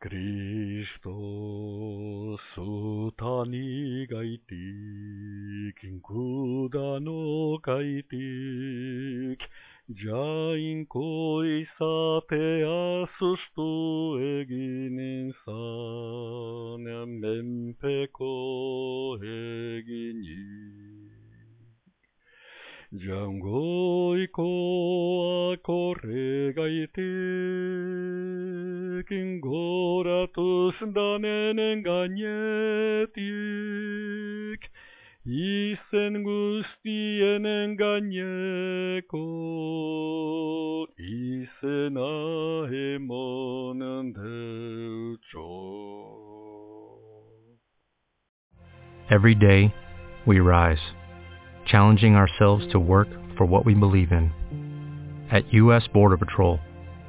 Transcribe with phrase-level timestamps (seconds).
[0.00, 1.12] 그리스도
[2.56, 4.56] 스 타니가 이티
[5.76, 9.36] 긴구다노 가이티
[9.92, 10.08] 자
[10.56, 11.84] 인 코이사
[12.24, 14.56] 페아수스토 에기
[14.88, 15.52] 닌 사
[16.80, 20.24] 냐 멘페코 에기니
[23.04, 24.40] 장고이코
[25.52, 27.99] 아 코레가 이티
[30.94, 31.58] danen
[35.24, 37.44] izen guztien
[40.98, 42.14] izena
[42.72, 43.80] emon
[44.12, 45.48] deutxo.
[49.10, 49.74] Every day,
[50.26, 50.78] we rise,
[51.66, 54.30] challenging ourselves to work for what we believe in.
[55.30, 55.86] At U.S.
[55.92, 56.58] Border Patrol,